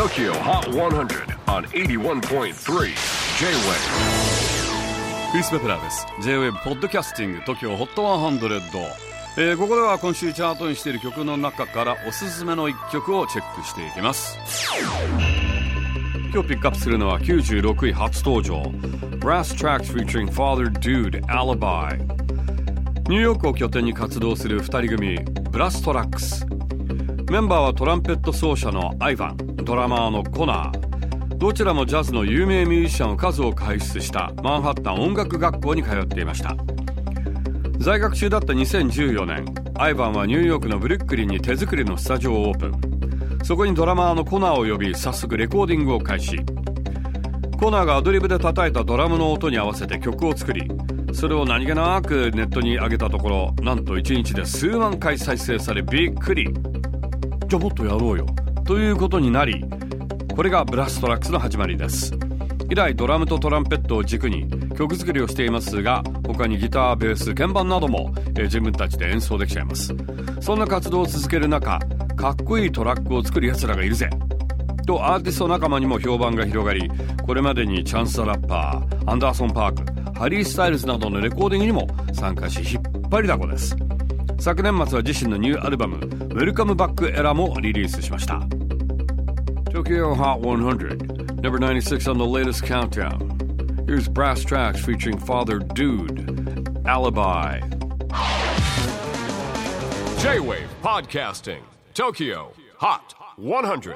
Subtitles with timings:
[0.00, 2.54] TOKYO HOT 100 on 81.3 J-WAVE
[5.30, 6.06] クリス・ベプラーです。
[6.22, 8.80] J-WAVE ポッドキャスティング TOKYO HOT 100、
[9.36, 14.38] えー、ここでは今週チャートにしている曲の中からおすすめの一曲をチェックしていきます。
[16.32, 18.62] 今日ピックアップするのは96位初登場。
[19.18, 21.98] Brass Tracks featuring Father Dude Alibi
[23.10, 25.18] ニューヨークを拠点に活動する2人組
[25.50, 26.46] ブラストラックス
[27.30, 29.49] メンバーはトランペット奏者のアイヴァン。
[29.70, 31.36] ドラマーのコナー。
[31.36, 36.56] どちらもジャズの有名ミュージシャンを数多く輩出したマンハッタン音楽学校に通っていました。
[37.78, 39.44] 在学中だった2014年
[39.78, 43.44] アイヴァンはニューヨークのブルックリンに手作りのスタジオをオープン。
[43.44, 46.38] そこにドラマーのコナーを呼び早速レコーディングを開始。
[47.60, 50.68] コナーがアドリブで叩いたドラムの音に合わせて曲を作り
[51.12, 56.52] それを何気なくネットに上げたところなんと1日で数万回再生されびっくり。
[57.46, 58.26] じゃあもっとやろうよ。
[58.70, 59.64] ということになり
[60.36, 62.12] これがブラストラックスの始まりです。
[62.70, 69.92] 以来ドラムとトランペットを軸に曲作りをしていますが他にギターベース鍵盤なども、えー、自分たちで演奏できちゃいます。
[70.40, 71.80] そんな活動を続ける中
[72.14, 74.08] かっこいいトラックを作る奴らがいるぜ。
[74.86, 76.88] とアーティスト仲間にも評判が広がり
[77.26, 83.74] これまでにチャンス・ザ・ラッパーアンダーソン・パークハリー・スタイルズなどのレコーディングにも参加し引っ張りだこです。
[84.39, 85.97] 昨年末は自身のニューアルバム「
[86.33, 88.39] Welcome Back Era」もリリースしました
[89.71, 93.19] Tokyo Hot 100 Number 96 on the latest countdown
[93.87, 97.59] Here's Brass Tracks featuring Father Dude Alibi
[100.19, 101.61] J-Wave Podcasting
[101.93, 103.95] Tokyo Hot 100